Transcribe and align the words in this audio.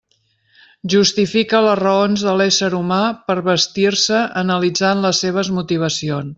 Justifica 0.93 1.61
les 1.65 1.77
raons 1.81 2.23
de 2.29 2.33
l'ésser 2.39 2.71
humà 2.79 2.99
per 3.29 3.37
vestir-se 3.51 4.25
analitzant 4.45 5.07
les 5.09 5.25
seves 5.27 5.57
motivacions. 5.61 6.29